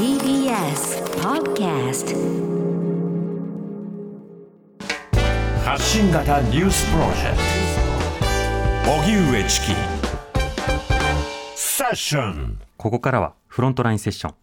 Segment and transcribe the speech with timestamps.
[0.00, 2.16] TBS Podcast
[5.62, 7.36] 発信型ニュースプロジェク
[8.86, 8.92] ト。
[9.02, 9.66] 荻上チキ。
[11.54, 12.58] セッション。
[12.78, 14.34] ここからはフロントラインセッション。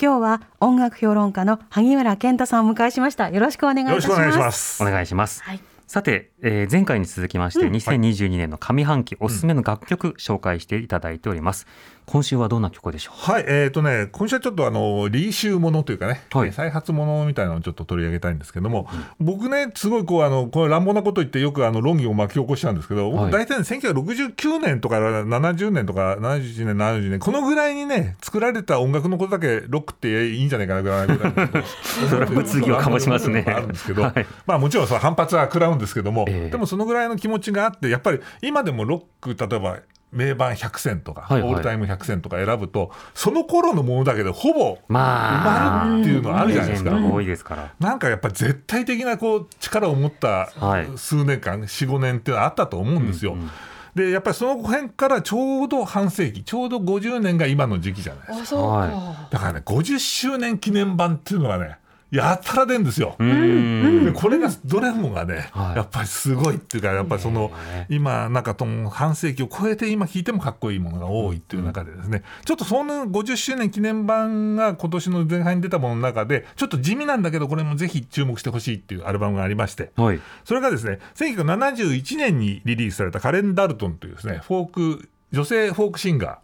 [0.00, 3.28] 今日は音楽評論家の萩原健太さんをお迎えしました。
[3.28, 4.08] よろしくお願いいたします。
[4.08, 4.82] よろしくお願いします。
[4.82, 11.64] お願いします、はいさて、えー前回に続きまして、2022年の上半期おすすめの楽曲紹介していただいております、
[12.06, 13.14] 今週はどんな曲でしょう？
[13.30, 16.48] はい、えっ、とね、今週はちょっとあの、リーシューものというかね、はい。
[16.48, 18.88] えー再発ものみたいなのをちょっと取り上げたいんですけども、
[19.20, 23.30] 僕ね、すごいこう、あの、これ乱暴なこと言ってよくあの、論議を巻き起こしちゃうんですけど、はい。
[23.30, 31.16] 僕大体ね、1969年とか70年とか71年、70年、このぐらいにね、作られた音楽のことだけロックっていいんじゃないかなぐらいの
[32.10, 33.44] それは物議を醸しますね。
[33.54, 34.26] あるんですけど、はい。
[34.46, 36.50] まあもちろんその反発は食らうんですけども、ええ。
[36.50, 39.78] でもそのぐらいの気持ちがあって、やっぱり今でもロック、例えば
[40.12, 41.50] 名盤100選とか、はいはい。
[41.50, 46.90] オールタイム100選とか選ぶと、その頃のものだけでほぼまあ埋まるっていうのはあるじゃないですか。
[46.90, 50.88] レジェンドが多いですから、なんかやっぱ絶対的なこう力を持ったはい。
[50.96, 53.34] 数年間、4、5年っていうのはあったと思うんですよ。
[53.34, 53.50] うんうん
[53.96, 58.60] でやっぱりその辺からちょうど半世紀、ちょうど50年が今の時期じゃないですか。
[58.60, 61.78] はだからね、50周年記念版っていうのがね、
[62.10, 63.16] やたら出るんですよ。
[63.18, 65.76] でこれがどれもがね、はい。
[65.76, 67.50] やっぱりすごいっていうか、やっぱりその、
[67.88, 80.20] 今、なんかとも半世紀を超えて、今聴いてもかっこいいものが多いっていう中でですね、ちょっとその50周年記念版が今年の前半に出たものの中で、ちょっと地味なんだけど、これもぜひ注目してほしいっていうアルバムがありまして、はい。
[80.44, 86.38] それがですね、1971年にリリースされたカレン・ダルトンというですね、フォーク、女性フォークシンガ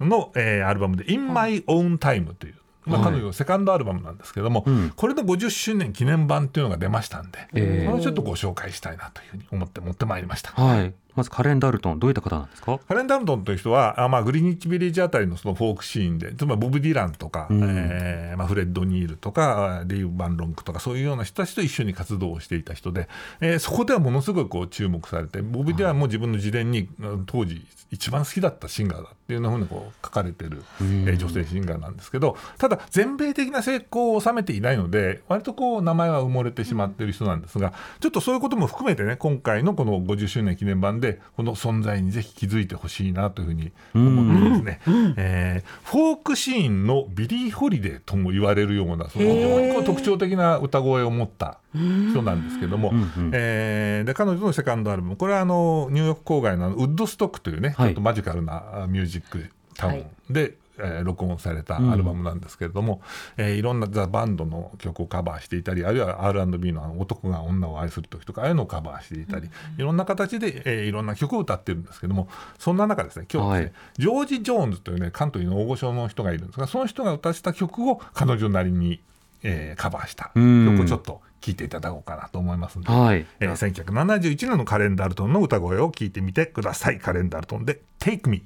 [0.00, 2.54] ーの、えーアルバムで、In My Own Time という、
[2.98, 4.92] 彼女のセカンドアルバムなんですけども、うん。
[4.96, 7.90] これの50周年記念版っていうのが出ましたんで、えー。
[7.90, 10.50] これをちょっとご紹介したいなというふうに思って持ってまいりました。
[10.52, 12.78] はいまずカレン・ダルトンどういった方なんですか？
[12.86, 17.62] カレン・ダルトンという人は、あまあ、グリニッチビレッジあたりのそのフォークシーンで、つまりボブ・ディランとか、うん。
[17.62, 23.08] えーまあ、フレッド・ニールとか、デイブ・バンロンクとか、そういうような人たちと一緒に活動をしていた人で、
[23.40, 44.80] えーそこではものすごくこう注目されて、ボブ・ディランも自分の自伝に、うん当時一番好きだったシンガーだっていうふうにこう書かれてる、えー女性シンガーなんですけど、ただ、全米的な成功を収めていないので、割とこう名前は埋もれてしまっている人なんですが、ちょっとそういうことも含めてね、今回のこの50周年記念版で、この存在にぜひ気づいてほしいなというふうに思ってですね、
[45.16, 53.30] えーフォークシーンのビリー・ホリデーとも言われるような、その非常にこう特徴的な歌声を持った人なんですけども、んうん。
[53.32, 57.88] えーで彼女のセカンドアルバム、これはあのニューヨーク郊外のウッドストックというね、はい。
[57.88, 63.00] ちょっとマジカルなあミュージックタウンで、えー録音されたアルバムなんですけれども、
[63.38, 69.48] いえーいろんなザ・バンドの曲をカバーしていたりあるいは R&B の男が女を愛する時とかああいうのをカバーしていたり、
[69.78, 79.00] いろんな形で、えーいろんな曲を歌ってるんですけどもそんな中ですね今日はですね、ジョージ・ジョーンズというねカントリーの大御所の人がいるんですがその人が歌った曲を彼女なりに、
[79.42, 82.92] えーカバーしたうん曲をちょっと聴いていただこうかなと思いますので。
[82.92, 86.98] はいえー1971年のカレン・ダルトンの歌声を聞いてみてください。
[86.98, 88.42] カレン・ダルトンで Take Me。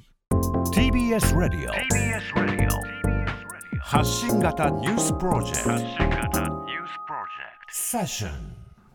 [0.74, 1.72] TBS ラディオ
[3.78, 6.40] 発信型ニュースプロジェクト。
[7.70, 8.30] セッション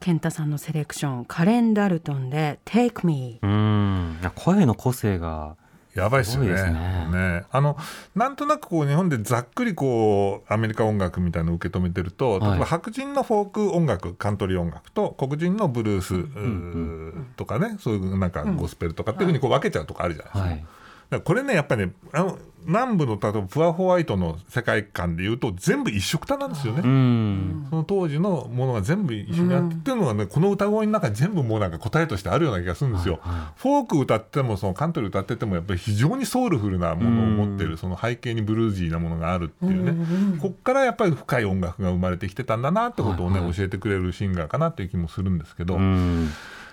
[0.01, 4.19] 健太さんのセレクションカレン・ダルトンで Take Me うーん。
[4.19, 5.55] いや声の個性が
[5.95, 6.51] やばいっすよね。
[6.51, 7.07] ね。
[7.11, 7.43] ね。
[7.49, 7.77] あの
[8.13, 12.49] なんとなくこう日本でざっくりこうアメリカ音楽みたいなのを受け止めてると、はい。
[12.51, 20.49] 例えば白人のフォーク音楽カントリー音楽と黒人のブルース、うーとかねそういうなんかゴスペルとかっていうふうにこう分けちゃうとこあるじゃないですか。
[20.49, 20.78] はい
[21.23, 26.81] これねやっぱりねあの南部の例えばプアホワイトの世界観でいうと全部一緒くたなんですよね。
[26.81, 27.67] うーん。
[27.69, 33.19] その当時のものが全部一緒にやってっていうのがね、この歌声の中に全部もうなんか答えとしてあるような気がするんですよ。
[33.55, 45.79] フォーク歌ってもそのカントリー歌っててもやっぱり非常にソウルフルなものを持ってる、その背景にブルージーなものがあるっていうね、こっからやっぱり深い音楽が生まれてきてたんだなってことをね、教えてくれるシンガーかなっていう気もするんですけど、う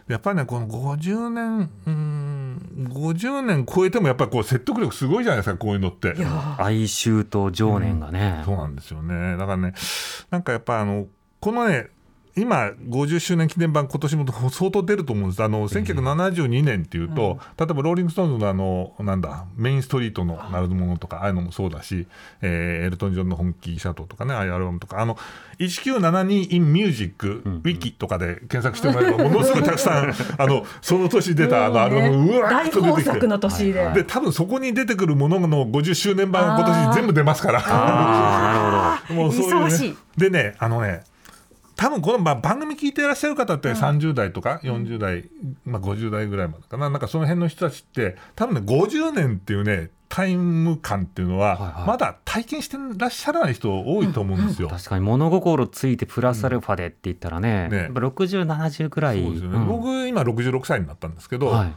[0.08, 6.14] やっぱりねこの50年うーん50年超えてもやっぱりこう説得力すごいじゃないですかこういうのって。
[6.58, 9.36] 哀愁と情念がね、そうなんですよね。
[9.36, 9.74] だからね、
[10.30, 11.06] なんかやっぱあの、
[11.40, 11.88] このね、
[12.36, 15.42] 今、50周年記念版、今年も相当出ると思うんです。
[15.42, 22.06] あの、1972年っていうと、例えばローリング・ストーンズのあの、なんだ、メインストリートのならず者とか、ああいうのもそうだし、
[22.42, 25.16] えーエルトン・ジョンのホンキー・シャトーとかね、ああいうアルバムとか、あの、
[25.58, 33.26] 1972 in Music、ウィキとかで検索してもらえば、ものすごいたくさん、 あの、その年出たあのアルバム、うわー大っと出てきて。
[33.26, 37.60] の年で、で、多分そこに出てくるものの50周年版が今年全部出ますから。
[37.60, 39.22] ああなるほど。
[39.24, 39.64] もうそういうね。
[39.66, 39.96] 忙しい。
[40.18, 41.02] でね、あのね、
[41.76, 45.28] 多分このまあ番組聞いていらっしゃる方って30代とか40代、
[45.64, 51.86] まあ、50代ぐらいまでかな、なんかその辺の人たちって、多分ね、50年っていうね、タイム感っていうのは、はいはい。
[51.88, 54.68] まだ体験してらっしゃらない人多いと思うんですよ。
[54.68, 57.76] 確かに物心ついてプラスアルファでって言ったらね、うん。
[57.76, 57.82] ね。
[57.84, 59.22] やっぱ60、70くらい。
[59.22, 59.66] そうですよね、うん。
[59.66, 61.74] 僕今66歳になったんですけど、はい、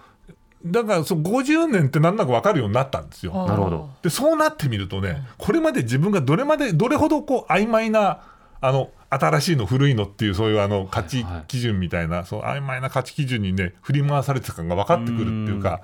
[0.65, 3.33] だからそう50年ってなんなく分かるようになったんですよ。
[3.47, 3.89] なるほど。
[4.03, 8.19] でそうなってみるとねこれまで自分がどれまでどれほどこう曖昧な
[8.61, 15.81] あの新しいの古いのっていうそういうあの価値はいはい基準みたいな、そう曖昧な価値基準にね振り回されてた感が分かってくるっていうか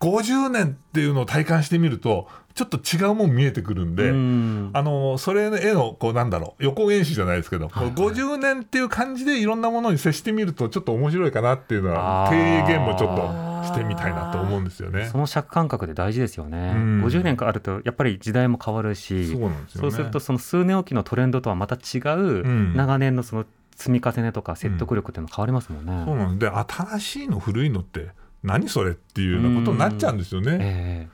[0.00, 4.10] 50年っていうのを体感してみるとちょっと違うもん見えてくるんで。
[4.10, 4.70] うん。
[4.72, 7.94] あのそれへのこうなんだろう予行演習じゃないですけど、はいはい。
[7.94, 15.06] こう50年っていう感じでいろんなものに接してみるとちょっと面白いかなっていうのはあー提言もちょっとしてみたいなと思うんですよね。
[15.06, 16.72] その尺感覚で大事ですよね。
[16.74, 19.82] うん50年かあるとやっぱり時代も変わるし、そうなんですよね。
[19.82, 23.44] そうするとその数年おきのトレンドとはまた違う、ん長年のその
[23.76, 26.04] 積み重ねとか説得力っていうの変わりますもんね。
[26.06, 28.08] そうなんで新しいの古いのって
[28.42, 30.58] 何それっていうようなことになっちゃうんですよね。
[30.60, 31.08] え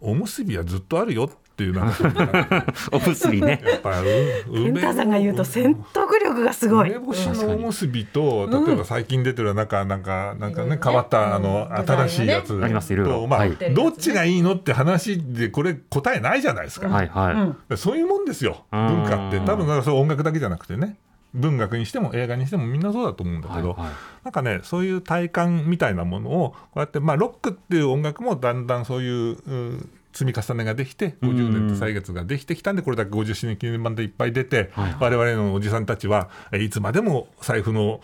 [0.00, 3.60] おむすびはずっとあるよっていうなんかおむ すびね。
[3.78, 6.90] っぱり健太さんが言うと説得力がすごい。
[6.94, 12.58] 梅干しのおむすびと、例えば最近出てるなんかなんかなんかね変わったあのうん新しいやつ。
[12.62, 13.20] ありますいろいろ。
[13.20, 13.56] とまあはい。
[13.74, 16.88] どっちがいいのって話でこれ答えないじゃないですか。
[16.88, 17.34] はいはい。
[17.70, 17.76] うん。
[17.76, 18.64] そういうもんですよ。
[18.72, 18.86] うん。
[18.86, 19.40] 文化って。
[19.40, 20.98] 多分だからそれ音楽だけじゃなくてね。
[21.34, 23.90] 文学にしても映画にしてもみんなそうだと思うんだけど、はいはい。
[24.24, 29.32] なんかねそういう体感みたいなものをこうやってまあロックっていう音楽もだんだんそういう
[29.76, 38.00] う積み重ねができて50年って歳月ができてきたんでこれだけ50周年記念版でいっぱい出て、はい我々のおじさんたちはいいつまでも財布の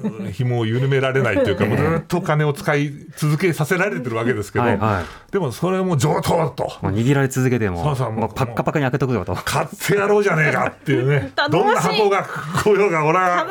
[0.00, 5.32] うん紐を緩められないというか もうずっと金を使い続けさせられてるわけですけど、はいはい。
[5.32, 6.64] でもそれも上等と。
[6.82, 9.34] 握られ続けても、そうそうもうもうパッカパカに開けとくよと。
[9.34, 13.46] 買ってやろうじゃねえかっていうね どんな箱が来ようが俺は。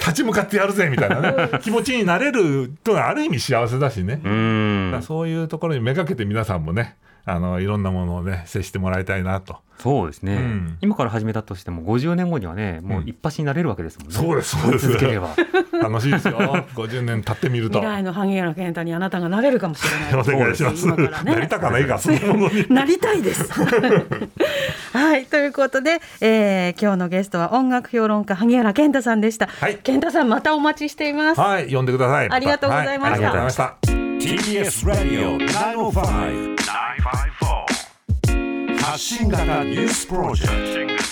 [0.00, 4.92] 立ち向かってやるぜみたいなね 気持ちになれるというのはある意味幸せだしね、うーん。
[4.92, 6.96] だそういうところにめがけて皆さんもね
[7.28, 9.56] あのいろんなものをね接してもらいたいなと。
[9.78, 10.78] そうですね、うん。
[10.80, 14.86] 今から始めたとしても50年後にはねもう一発になれるわけですもんね、そうですそうです。
[14.88, 15.36] 続ければ
[15.72, 16.38] 楽しいですよ。
[16.74, 17.80] 50年経ってみると。
[17.80, 20.36] 未来の萩原健太にあなたがなれるかもしれない。
[20.36, 22.66] お願いします、ねなりたかないかそのものに。
[22.72, 23.52] なりたいです。
[24.96, 29.46] はい、ということで、えー今日のゲストは音楽評論家萩原健太さんでした。
[29.46, 29.76] はい。
[29.82, 31.40] 健太さんまたお待ちしています。
[31.40, 31.72] はい。
[31.72, 32.30] 呼んでください。
[32.30, 33.10] ありがとうございました。
[33.10, 33.95] はありがとうございました
[34.26, 41.04] TBS Radio 905 954発信型ニュースプロジェク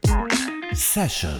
[0.00, 0.08] ト
[0.74, 1.32] セッション